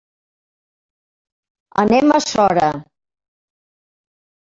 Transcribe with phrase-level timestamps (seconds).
[1.83, 2.71] Anem a Sora.